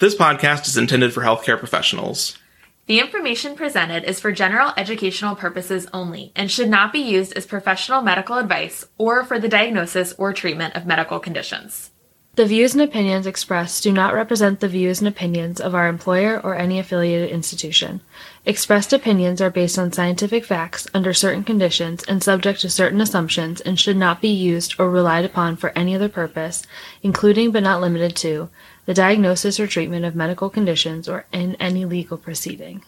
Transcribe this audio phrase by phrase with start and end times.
[0.00, 2.38] This podcast is intended for healthcare professionals.
[2.86, 7.44] The information presented is for general educational purposes only and should not be used as
[7.44, 11.90] professional medical advice or for the diagnosis or treatment of medical conditions.
[12.36, 16.40] The views and opinions expressed do not represent the views and opinions of our employer
[16.42, 18.00] or any affiliated institution.
[18.46, 23.60] Expressed opinions are based on scientific facts under certain conditions and subject to certain assumptions
[23.60, 26.62] and should not be used or relied upon for any other purpose,
[27.02, 28.48] including but not limited to
[28.90, 32.82] the diagnosis or treatment of medical conditions, or in any legal proceeding.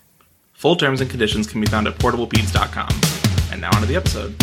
[0.52, 2.88] Full terms and conditions can be found at portablepeds.com.
[3.52, 4.34] And now on to the episode.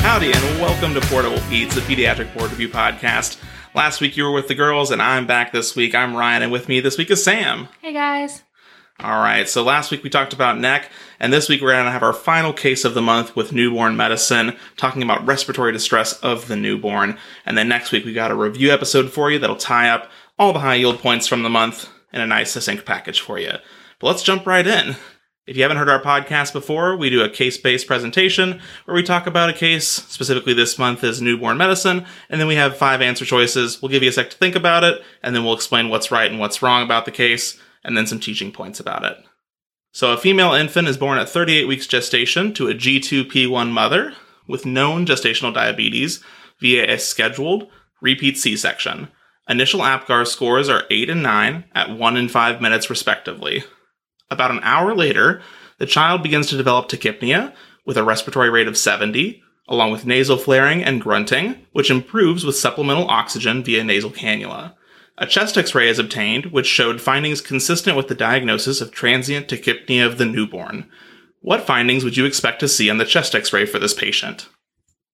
[0.00, 3.36] Howdy, and welcome to Portable Peds, the pediatric board review podcast.
[3.74, 5.96] Last week you were with the girls, and I'm back this week.
[5.96, 7.66] I'm Ryan, and with me this week is Sam.
[7.82, 8.44] Hey guys.
[9.00, 11.90] All right, so last week we talked about neck, and this week we're going to
[11.90, 16.46] have our final case of the month with newborn medicine, talking about respiratory distress of
[16.46, 17.18] the newborn.
[17.44, 20.52] And then next week we got a review episode for you that'll tie up all
[20.52, 23.54] the high yield points from the month in a nice succinct package for you.
[23.98, 24.94] But let's jump right in.
[25.46, 29.02] If you haven't heard our podcast before, we do a case based presentation where we
[29.02, 29.86] talk about a case.
[29.86, 33.82] Specifically, this month is newborn medicine, and then we have five answer choices.
[33.82, 36.30] We'll give you a sec to think about it, and then we'll explain what's right
[36.30, 39.18] and what's wrong about the case, and then some teaching points about it.
[39.92, 44.14] So, a female infant is born at 38 weeks gestation to a G2P1 mother
[44.48, 46.24] with known gestational diabetes
[46.58, 47.68] via a scheduled
[48.00, 49.08] repeat C section.
[49.46, 53.62] Initial APGAR scores are 8 and 9 at 1 and 5 minutes, respectively.
[54.34, 55.40] About an hour later,
[55.78, 57.54] the child begins to develop tachypnea
[57.86, 62.56] with a respiratory rate of 70, along with nasal flaring and grunting, which improves with
[62.56, 64.74] supplemental oxygen via nasal cannula.
[65.18, 69.46] A chest x ray is obtained, which showed findings consistent with the diagnosis of transient
[69.46, 70.90] tachypnea of the newborn.
[71.40, 74.48] What findings would you expect to see on the chest x ray for this patient?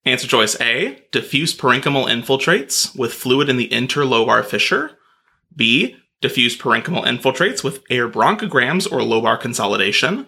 [0.07, 4.93] Answer choice A diffuse parenchymal infiltrates with fluid in the interlobar fissure.
[5.55, 10.27] B diffuse parenchymal infiltrates with air bronchograms or lobar consolidation.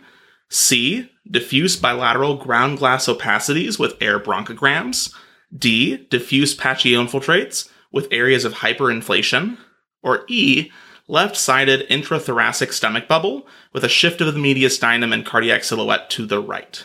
[0.48, 1.10] C.
[1.30, 5.14] Diffuse bilateral ground glass opacities with air bronchograms.
[5.56, 6.06] D.
[6.10, 9.58] Diffuse patchy infiltrates with areas of hyperinflation.
[10.02, 10.70] Or E.
[11.08, 16.26] Left sided intrathoracic stomach bubble with a shift of the mediastinum and cardiac silhouette to
[16.26, 16.84] the right.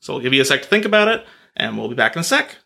[0.00, 1.26] So we'll give you a sec to think about it,
[1.56, 2.56] and we'll be back in a sec.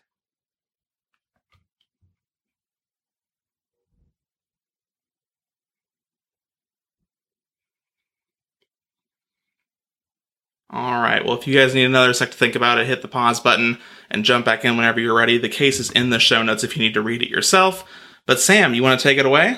[10.69, 11.23] All right.
[11.23, 13.77] Well, if you guys need another sec to think about it, hit the pause button
[14.09, 15.37] and jump back in whenever you're ready.
[15.37, 17.85] The case is in the show notes if you need to read it yourself.
[18.25, 19.57] But Sam, you want to take it away?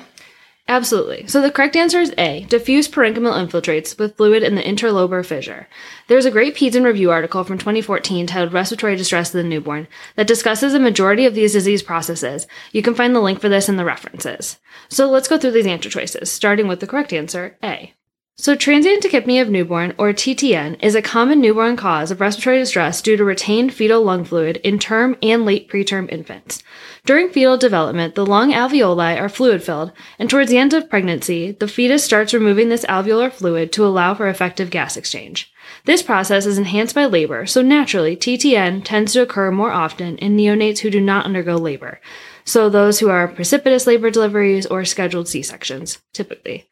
[0.67, 1.25] Absolutely.
[1.25, 5.67] So the correct answer is A, diffuse parenchymal infiltrates with fluid in the interlobar fissure.
[6.07, 9.87] There's a great Peds in Review article from 2014 titled Respiratory Distress of the Newborn
[10.15, 12.45] that discusses a majority of these disease processes.
[12.71, 14.59] You can find the link for this in the references.
[14.89, 17.95] So let's go through these answer choices, starting with the correct answer, A.
[18.41, 23.01] So, transient tachypnea of newborn, or TTN, is a common newborn cause of respiratory distress
[23.01, 26.63] due to retained fetal lung fluid in term and late preterm infants.
[27.05, 31.51] During fetal development, the lung alveoli are fluid filled, and towards the end of pregnancy,
[31.51, 35.51] the fetus starts removing this alveolar fluid to allow for effective gas exchange.
[35.83, 40.37] This process is enhanced by labor, so naturally, TTN tends to occur more often in
[40.37, 41.99] neonates who do not undergo labor.
[42.49, 46.67] So, those who are precipitous labor deliveries or scheduled C sections, typically.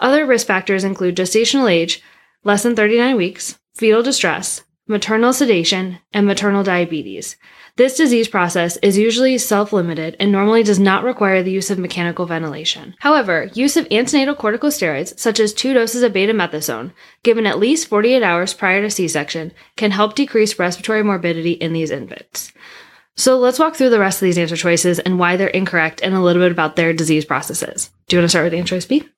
[0.00, 2.02] Other risk factors include gestational age,
[2.42, 7.36] less than 39 weeks, fetal distress, maternal sedation, and maternal diabetes.
[7.76, 11.78] This disease process is usually self limited and normally does not require the use of
[11.78, 12.96] mechanical ventilation.
[12.98, 16.90] However, use of antenatal corticosteroids, such as two doses of betamethasone,
[17.22, 21.72] given at least 48 hours prior to C section, can help decrease respiratory morbidity in
[21.72, 22.52] these infants.
[23.16, 26.14] So let's walk through the rest of these answer choices and why they're incorrect and
[26.14, 27.90] a little bit about their disease processes.
[28.08, 29.08] Do you want to start with answer choice B?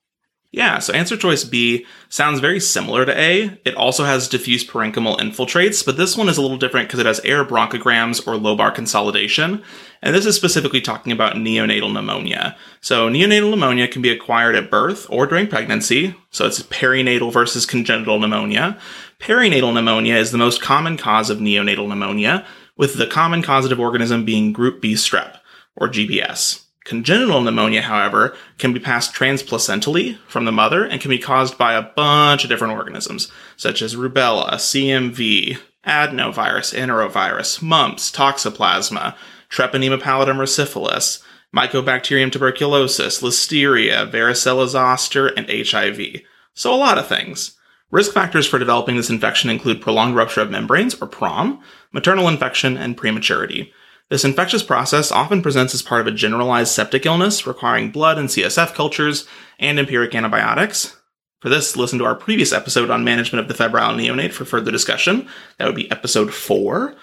[0.53, 3.59] Yeah, so answer choice B sounds very similar to A.
[3.65, 7.07] It also has diffuse parenchymal infiltrates, but this one is a little different because it
[7.07, 9.63] has air bronchograms or lobar consolidation.
[10.03, 12.55] And this is specifically talking about neonatal pneumonia.
[12.81, 16.13] So neonatal pneumonia can be acquired at birth or during pregnancy.
[16.29, 18.77] So it's perinatal versus congenital pneumonia.
[19.19, 24.25] Perinatal pneumonia is the most common cause of neonatal pneumonia, with the common causative organism
[24.25, 25.39] being group B strep
[25.75, 26.63] or GBS.
[26.83, 31.73] Congenital pneumonia, however, can be passed transplacentally from the mother and can be caused by
[31.73, 39.15] a bunch of different organisms, such as rubella, CMV, adenovirus, enterovirus, mumps, toxoplasma,
[39.49, 41.23] treponema pallidum or syphilis,
[41.55, 46.21] Mycobacterium tuberculosis, listeria, varicella zoster, and HIV.
[46.55, 47.55] So a lot of things.
[47.93, 51.61] Risk factors for developing this infection include prolonged rupture of membranes, or PROM,
[51.91, 53.71] maternal infection, and prematurity.
[54.09, 58.29] This infectious process often presents as part of a generalized septic illness requiring blood and
[58.29, 59.27] CSF cultures
[59.59, 60.99] and empiric antibiotics.
[61.39, 64.71] For this, listen to our previous episode on management of the febrile neonate for further
[64.71, 65.29] discussion.
[65.59, 66.95] That would be episode 4.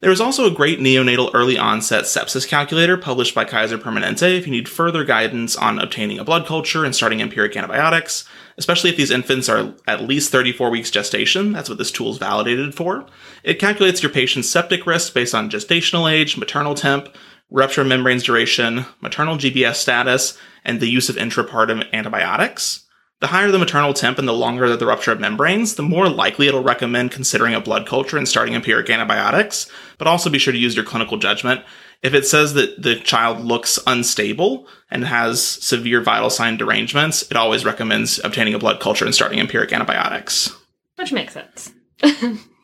[0.00, 4.46] There is also a great neonatal early onset sepsis calculator published by Kaiser Permanente if
[4.46, 8.24] you need further guidance on obtaining a blood culture and starting empiric antibiotics,
[8.56, 11.50] especially if these infants are at least 34 weeks gestation.
[11.50, 13.06] That's what this tool is validated for.
[13.42, 17.08] It calculates your patient's septic risk based on gestational age, maternal temp,
[17.50, 22.87] rupture membranes duration, maternal GBS status, and the use of intrapartum antibiotics.
[23.20, 26.46] The higher the maternal temp and the longer the rupture of membranes, the more likely
[26.46, 29.68] it'll recommend considering a blood culture and starting empiric antibiotics,
[29.98, 31.62] but also be sure to use your clinical judgment.
[32.00, 37.36] If it says that the child looks unstable and has severe vital sign derangements, it
[37.36, 40.54] always recommends obtaining a blood culture and starting empiric antibiotics.
[40.94, 41.72] Which makes sense.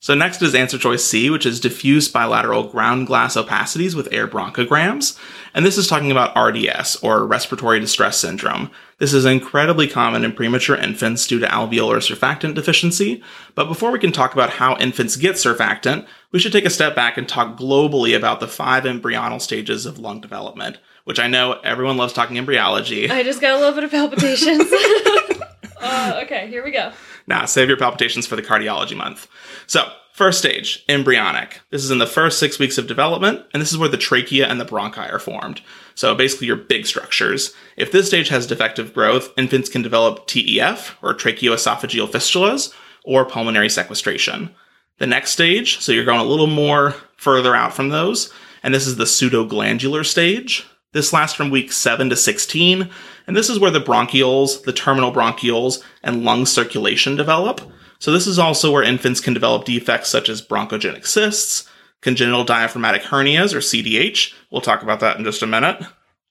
[0.00, 4.28] So next is answer choice C, which is diffuse bilateral ground glass opacities with air
[4.28, 5.18] bronchograms.
[5.54, 8.70] And this is talking about RDS, or respiratory distress syndrome.
[8.98, 13.22] This is incredibly common in premature infants due to alveolar surfactant deficiency.
[13.56, 16.94] But before we can talk about how infants get surfactant, we should take a step
[16.94, 21.54] back and talk globally about the five embryonal stages of lung development, which I know
[21.64, 23.10] everyone loves talking embryology.
[23.10, 24.70] I just got a little bit of palpitations.
[25.80, 26.92] uh, okay, here we go.
[27.28, 29.28] Now, save your palpitations for the cardiology month.
[29.66, 31.60] So, first stage, embryonic.
[31.70, 34.48] This is in the first six weeks of development, and this is where the trachea
[34.48, 35.60] and the bronchi are formed.
[35.94, 37.54] So, basically, your big structures.
[37.76, 42.72] If this stage has defective growth, infants can develop TEF, or tracheoesophageal fistulas,
[43.04, 44.54] or pulmonary sequestration.
[44.96, 48.32] The next stage, so you're going a little more further out from those,
[48.62, 50.66] and this is the pseudoglandular stage.
[50.98, 52.90] This lasts from week 7 to 16,
[53.28, 57.60] and this is where the bronchioles, the terminal bronchioles, and lung circulation develop.
[58.00, 63.02] So this is also where infants can develop defects such as bronchogenic cysts, congenital diaphragmatic
[63.02, 64.34] hernias, or CDH.
[64.50, 65.80] We'll talk about that in just a minute.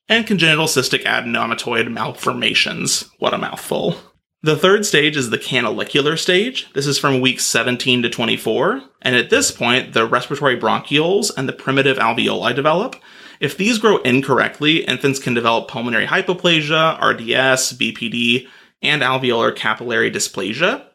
[0.09, 3.09] And congenital cystic adenomatoid malformations.
[3.19, 3.95] What a mouthful.
[4.43, 6.71] The third stage is the canalicular stage.
[6.73, 8.83] This is from weeks 17 to 24.
[9.01, 12.95] And at this point, the respiratory bronchioles and the primitive alveoli develop.
[13.39, 18.47] If these grow incorrectly, infants can develop pulmonary hypoplasia, RDS, BPD,
[18.83, 20.85] and alveolar capillary dysplasia.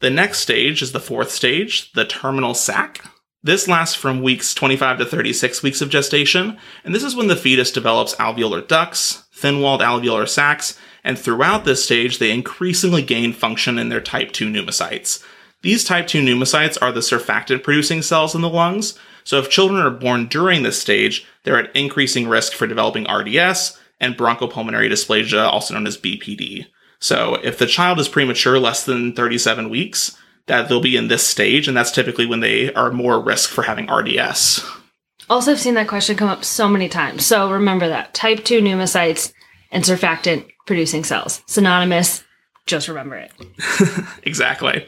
[0.00, 3.04] The next stage is the fourth stage, the terminal sac.
[3.42, 7.36] This lasts from weeks 25 to 36 weeks of gestation, and this is when the
[7.36, 10.76] fetus develops alveolar ducts, thin walled alveolar sacs,
[11.08, 15.24] and throughout this stage, they increasingly gain function in their type 2 pneumocytes.
[15.62, 19.80] These type 2 pneumocytes are the surfactant producing cells in the lungs, so if children
[19.80, 25.50] are born during this stage, they're at increasing risk for developing RDS and bronchopulmonary dysplasia,
[25.50, 26.66] also known as BPD.
[27.00, 30.14] So if the child is premature less than 37 weeks,
[30.44, 33.62] that they'll be in this stage, and that's typically when they are more risk for
[33.62, 34.62] having RDS.
[35.30, 37.24] Also, I've seen that question come up so many times.
[37.24, 39.32] So remember that type 2 pneumocytes
[39.70, 41.42] and surfactant producing cells.
[41.46, 42.24] Synonymous.
[42.66, 43.32] Just remember it.
[44.22, 44.86] exactly.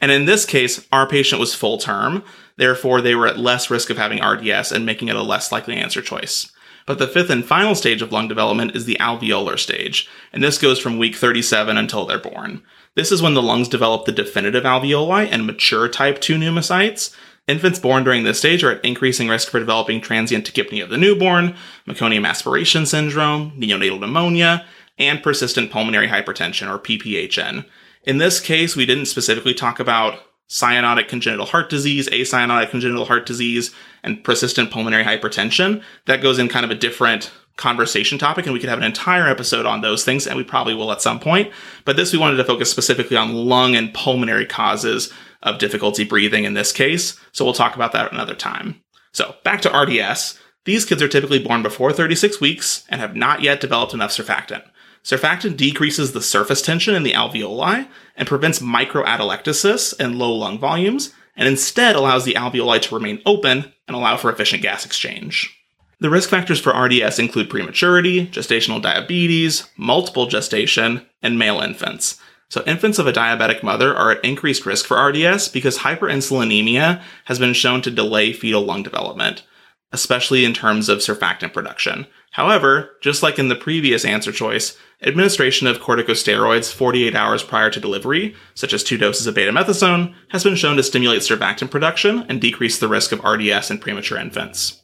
[0.00, 2.24] And in this case, our patient was full term.
[2.56, 5.76] Therefore, they were at less risk of having RDS and making it a less likely
[5.76, 6.50] answer choice.
[6.86, 10.58] But the fifth and final stage of lung development is the alveolar stage, and this
[10.58, 12.62] goes from week 37 until they're born.
[12.96, 17.14] This is when the lungs develop the definitive alveoli and mature type 2 pneumocytes.
[17.50, 20.96] Infants born during this stage are at increasing risk for developing transient tachypnea of the
[20.96, 24.64] newborn, meconium aspiration syndrome, neonatal pneumonia,
[24.98, 27.66] and persistent pulmonary hypertension, or PPHN.
[28.04, 33.26] In this case, we didn't specifically talk about cyanotic congenital heart disease, acyanotic congenital heart
[33.26, 35.82] disease, and persistent pulmonary hypertension.
[36.06, 39.28] That goes in kind of a different conversation topic, and we could have an entire
[39.28, 41.52] episode on those things, and we probably will at some point.
[41.84, 45.12] But this, we wanted to focus specifically on lung and pulmonary causes
[45.42, 47.20] of difficulty breathing in this case.
[47.32, 48.82] So we'll talk about that another time.
[49.12, 50.38] So back to RDS.
[50.64, 54.64] These kids are typically born before 36 weeks and have not yet developed enough surfactant.
[55.02, 61.14] Surfactant decreases the surface tension in the alveoli and prevents microatelectasis and low lung volumes,
[61.36, 65.56] and instead allows the alveoli to remain open and allow for efficient gas exchange.
[66.00, 72.18] The risk factors for RDS include prematurity, gestational diabetes, multiple gestation, and male infants.
[72.48, 77.38] So, infants of a diabetic mother are at increased risk for RDS because hyperinsulinemia has
[77.38, 79.44] been shown to delay fetal lung development,
[79.92, 82.06] especially in terms of surfactant production.
[82.32, 87.78] However, just like in the previous answer choice, administration of corticosteroids 48 hours prior to
[87.78, 92.40] delivery, such as two doses of betamethasone, has been shown to stimulate surfactant production and
[92.40, 94.79] decrease the risk of RDS in premature infants.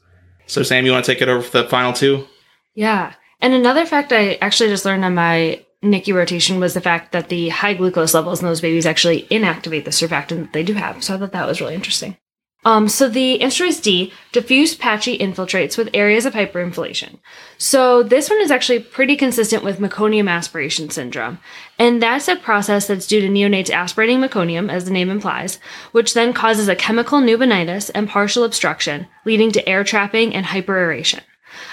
[0.47, 2.26] So, Sam, you want to take it over for the final two?
[2.75, 3.15] Yeah.
[3.41, 7.29] And another fact I actually just learned on my NICU rotation was the fact that
[7.29, 11.03] the high glucose levels in those babies actually inactivate the surfactant that they do have.
[11.05, 12.17] So I thought that was really interesting.
[12.66, 17.20] Um, so the answer is D, diffuse patchy infiltrates with areas of hyperinflation.
[17.58, 21.38] So this one is actually pretty consistent with meconium aspiration syndrome.
[21.78, 25.61] And that's a process that's due to neonates aspirating meconium, as the name implies,
[25.92, 31.20] which then causes a chemical pneumonitis and partial obstruction, leading to air trapping and hyperaeration.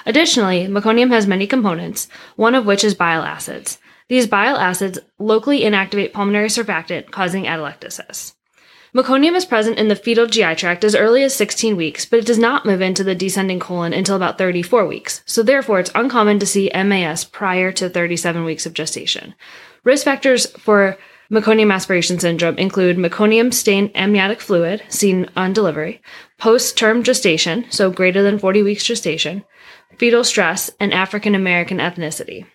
[0.05, 3.79] Additionally, meconium has many components, one of which is bile acids.
[4.09, 8.35] These bile acids locally inactivate pulmonary surfactant, causing atelectasis.
[8.95, 12.27] Meconium is present in the fetal GI tract as early as 16 weeks, but it
[12.27, 15.23] does not move into the descending colon until about 34 weeks.
[15.25, 19.33] So therefore, it's uncommon to see MAS prior to 37 weeks of gestation.
[19.83, 20.95] Risk factors for
[21.31, 25.99] meconium aspiration syndrome include meconium stained amniotic fluid seen on delivery,
[26.37, 29.43] post-term gestation, so greater than 40 weeks gestation,
[29.97, 32.45] fetal stress, and African American ethnicity.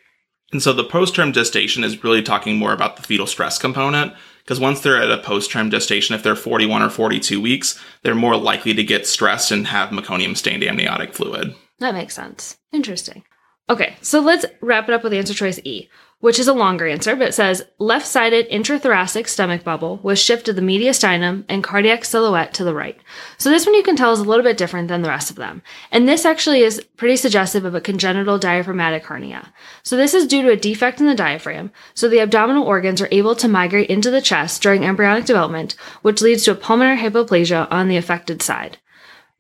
[0.52, 4.14] And so the post term gestation is really talking more about the fetal stress component
[4.48, 8.14] because once they're at a post term gestation, if they're 41 or 42 weeks, they're
[8.14, 11.54] more likely to get stressed and have meconium stained amniotic fluid.
[11.80, 12.56] That makes sense.
[12.72, 13.24] Interesting.
[13.68, 15.90] Okay, so let's wrap it up with answer choice E
[16.20, 20.46] which is a longer answer, but it says left sided intrathoracic stomach bubble with shift
[20.46, 22.98] to the mediastinum and cardiac silhouette to the right.
[23.36, 25.36] So this one you can tell is a little bit different than the rest of
[25.36, 25.62] them.
[25.92, 29.52] And this actually is pretty suggestive of a congenital diaphragmatic hernia.
[29.84, 31.70] So this is due to a defect in the diaphragm.
[31.94, 36.20] So the abdominal organs are able to migrate into the chest during embryonic development, which
[36.20, 38.78] leads to a pulmonary hypoplasia on the affected side.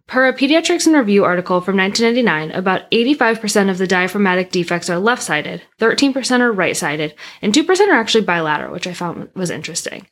[0.08, 4.98] Per a Pediatrics in Review article from 1999, about 85% of the diaphragmatic defects are
[4.98, 9.50] left sided, 13% are right sided, and 2% are actually bilateral, which I found was
[9.50, 10.06] interesting.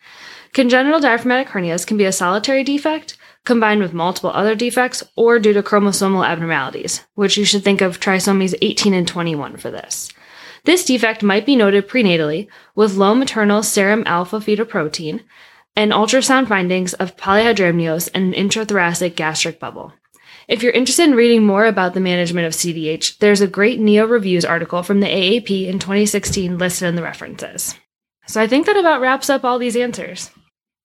[0.52, 5.54] Congenital diaphragmatic hernias can be a solitary defect, combined with multiple other defects, or due
[5.54, 10.10] to chromosomal abnormalities, which you should think of trisomies 18 and 21 for this.
[10.64, 15.22] This defect might be noted prenatally with low maternal serum alpha fetoprotein,
[15.76, 19.92] and ultrasound findings of polyhydramnios and an intrathoracic gastric bubble.
[20.48, 24.06] If you're interested in reading more about the management of CDH, there's a great Neo
[24.06, 27.74] Reviews article from the AAP in 2016 listed in the references.
[28.26, 30.30] So I think that about wraps up all these answers.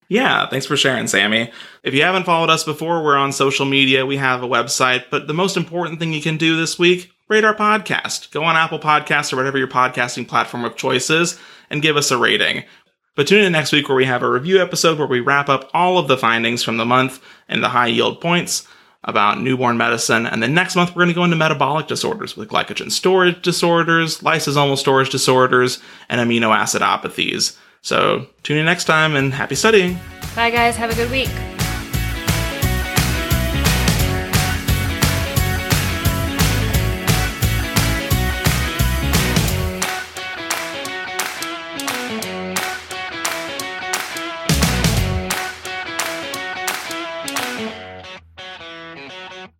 [0.09, 1.51] Yeah, thanks for sharing, Sammy.
[1.83, 5.27] If you haven't followed us before, we're on social media, we have a website, but
[5.27, 8.29] the most important thing you can do this week, rate our podcast.
[8.31, 12.11] Go on Apple Podcasts or whatever your podcasting platform of choice is and give us
[12.11, 12.65] a rating.
[13.15, 15.69] But tune in next week where we have a review episode where we wrap up
[15.73, 18.67] all of the findings from the month and the high yield points
[19.03, 20.25] about newborn medicine.
[20.25, 24.19] And then next month, we're going to go into metabolic disorders with glycogen storage disorders,
[24.19, 27.57] lysosomal storage disorders, and amino acidopathies.
[27.81, 29.99] So tune in next time and happy studying.
[30.35, 30.75] Bye, guys.
[30.75, 31.29] Have a good week.